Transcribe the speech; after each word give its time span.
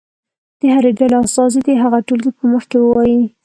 د 0.59 0.61
هرې 0.75 0.91
ډلې 0.99 1.17
استازی 1.23 1.59
دې 1.65 1.73
هغه 1.83 1.99
ټولګي 2.07 2.31
په 2.37 2.43
مخ 2.51 2.63
کې 2.71 2.77
ووایي. 2.81 3.21